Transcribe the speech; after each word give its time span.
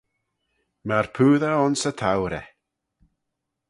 Myr 0.87 1.07
poosey 1.15 1.55
ayns 1.57 1.81
y 1.89 1.91
tourey. 1.99 2.45